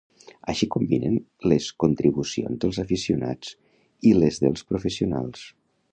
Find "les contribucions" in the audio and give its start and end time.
1.51-2.61